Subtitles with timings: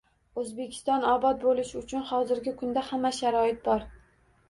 [0.43, 3.91] O‘zbekiston obod bo‘lishi uchun hozirgi kunda hamma sharoit bor.